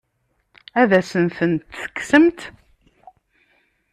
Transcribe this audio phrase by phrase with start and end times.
[0.81, 2.39] Ad asen-tent-tekksemt?